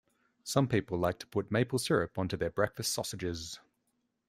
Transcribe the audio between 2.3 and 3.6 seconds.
their breakfast sausages.